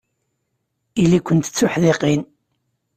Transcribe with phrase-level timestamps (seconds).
[1.03, 2.21] Ili-kent d tuḥdiqin.